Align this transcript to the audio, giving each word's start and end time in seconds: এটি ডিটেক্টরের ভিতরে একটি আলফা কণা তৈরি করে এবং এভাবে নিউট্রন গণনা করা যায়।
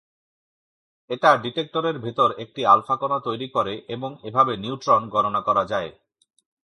এটি 1.09 1.29
ডিটেক্টরের 1.43 1.97
ভিতরে 1.99 2.33
একটি 2.43 2.61
আলফা 2.65 2.95
কণা 2.97 3.17
তৈরি 3.19 3.47
করে 3.49 3.73
এবং 3.87 4.09
এভাবে 4.23 4.53
নিউট্রন 4.57 5.01
গণনা 5.13 5.41
করা 5.47 5.63
যায়। 5.65 5.89